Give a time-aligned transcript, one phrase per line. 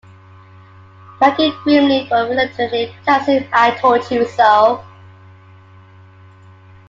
[1.19, 4.83] Peggy grimly but reluctantly tells him I told you so.